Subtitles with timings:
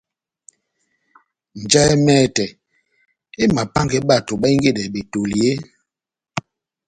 [1.63, 2.45] Njahɛ mɛtɛ
[3.43, 5.61] emapángɛ bato bahingedɛ betoli eeeh?